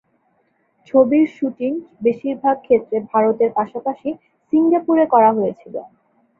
ছবিটির 0.87 1.33
শুটিং 1.35 1.71
বেশিরভাগ 2.03 2.55
ক্ষেত্রে 2.65 2.97
ভারতের 3.11 3.49
পাশাপাশি 3.57 4.09
সিঙ্গাপুরে 4.53 5.05
করা 5.13 5.29
হয়েছিল। 5.37 5.75